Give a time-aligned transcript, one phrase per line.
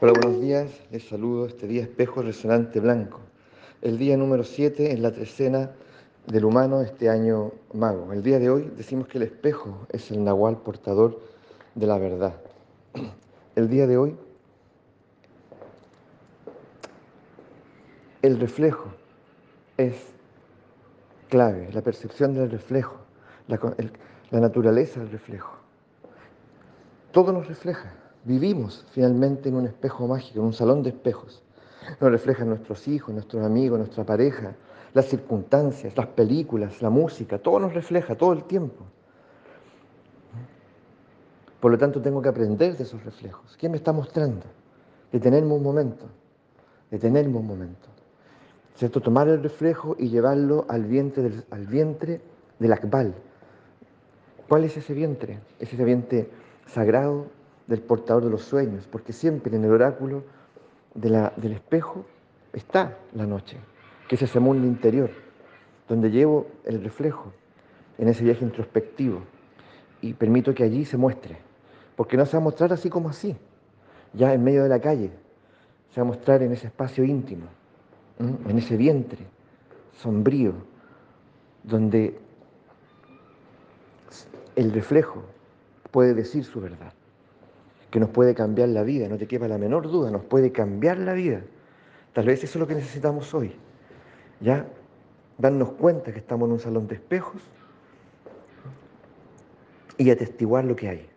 [0.00, 0.70] Hola, buenos días.
[0.92, 3.18] Les saludo este día espejo resonante blanco.
[3.82, 5.72] El día número 7 en la trecena
[6.28, 8.12] del humano este año mago.
[8.12, 11.20] El día de hoy decimos que el espejo es el nahual portador
[11.74, 12.34] de la verdad.
[13.56, 14.16] El día de hoy
[18.22, 18.92] el reflejo
[19.78, 19.96] es
[21.28, 22.98] clave, la percepción del reflejo,
[23.48, 23.58] la,
[24.30, 25.56] la naturaleza del reflejo.
[27.10, 27.92] Todo nos refleja.
[28.24, 31.42] Vivimos finalmente en un espejo mágico, en un salón de espejos.
[32.00, 34.54] Nos reflejan nuestros hijos, nuestros amigos, nuestra pareja,
[34.94, 38.84] las circunstancias, las películas, la música, todo nos refleja todo el tiempo.
[41.60, 43.56] Por lo tanto, tengo que aprender de esos reflejos.
[43.56, 44.46] ¿Qué me está mostrando?
[45.10, 46.06] Detenerme un momento,
[46.90, 47.88] detenerme un momento.
[48.76, 49.00] ¿Cierto?
[49.00, 52.20] Tomar el reflejo y llevarlo al vientre del, al vientre
[52.60, 53.14] del Akbal.
[54.48, 55.40] ¿Cuál es ese vientre?
[55.58, 56.30] Es ese vientre
[56.66, 57.26] sagrado
[57.68, 60.24] del portador de los sueños, porque siempre en el oráculo
[60.94, 62.04] del espejo
[62.52, 63.58] está la noche,
[64.08, 65.10] que es ese mundo interior,
[65.86, 67.30] donde llevo el reflejo
[67.98, 69.20] en ese viaje introspectivo.
[70.00, 71.36] Y permito que allí se muestre,
[71.94, 73.36] porque no se va a mostrar así como así,
[74.14, 75.10] ya en medio de la calle,
[75.92, 77.46] se va a mostrar en ese espacio íntimo,
[78.18, 79.26] en ese vientre
[79.92, 80.54] sombrío,
[81.64, 82.18] donde
[84.56, 85.22] el reflejo
[85.90, 86.92] puede decir su verdad
[87.90, 90.98] que nos puede cambiar la vida, no te quepa la menor duda, nos puede cambiar
[90.98, 91.42] la vida.
[92.12, 93.54] Tal vez eso es lo que necesitamos hoy.
[94.40, 94.66] Ya
[95.38, 97.42] darnos cuenta que estamos en un salón de espejos
[99.96, 101.08] y atestiguar lo que hay.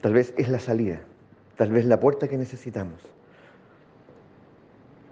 [0.00, 1.00] Tal vez es la salida,
[1.56, 3.00] tal vez la puerta que necesitamos.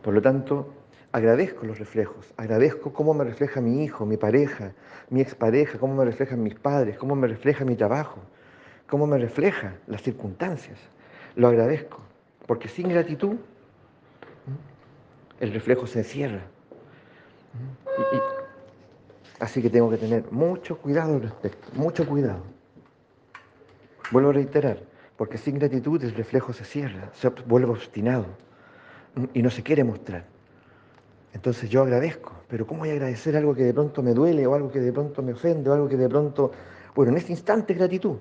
[0.03, 0.73] Por lo tanto,
[1.13, 4.73] agradezco los reflejos, agradezco cómo me refleja mi hijo, mi pareja,
[5.09, 8.21] mi expareja, cómo me reflejan mis padres, cómo me refleja mi trabajo,
[8.91, 10.79] cómo me refleja las circunstancias.
[11.37, 12.01] Lo agradezco,
[12.47, 13.37] porque sin gratitud
[15.39, 16.43] el reflejo se encierra.
[19.39, 22.43] así que tengo que tener mucho cuidado al respecto, mucho cuidado.
[24.11, 24.83] Vuelvo a reiterar,
[25.17, 28.27] porque sin gratitud el reflejo se cierra, se vuelve obstinado
[29.33, 30.25] y no se quiere mostrar.
[31.33, 34.55] Entonces yo agradezco, pero ¿cómo voy a agradecer algo que de pronto me duele o
[34.55, 36.51] algo que de pronto me ofende o algo que de pronto...
[36.95, 38.17] Bueno, en este instante gratitud,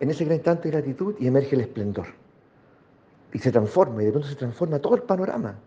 [0.00, 2.06] en ese gran instante de gratitud y emerge el esplendor.
[3.32, 5.58] Y se transforma, y de pronto se transforma todo el panorama.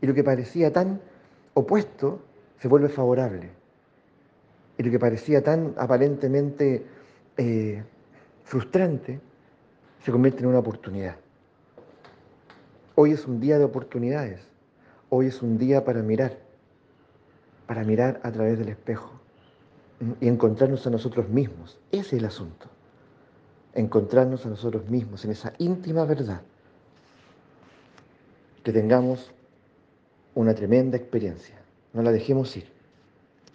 [0.00, 1.00] Y lo que parecía tan
[1.54, 2.20] opuesto
[2.58, 3.50] se vuelve favorable.
[4.76, 6.86] Y lo que parecía tan aparentemente
[7.36, 7.82] eh,
[8.44, 9.20] frustrante
[10.04, 11.16] se convierte en una oportunidad.
[12.94, 14.46] Hoy es un día de oportunidades.
[15.08, 16.38] Hoy es un día para mirar,
[17.66, 19.12] para mirar a través del espejo
[20.20, 21.80] y encontrarnos a nosotros mismos.
[21.90, 22.68] Ese es el asunto
[23.78, 26.40] encontrarnos a nosotros mismos en esa íntima verdad,
[28.64, 29.30] que tengamos
[30.34, 31.56] una tremenda experiencia.
[31.92, 32.77] No la dejemos ir.